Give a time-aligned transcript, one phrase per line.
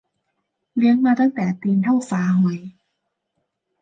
[0.75, 2.59] เลี้ยงมาตั้งแต่ตีนเท่าฝาหอย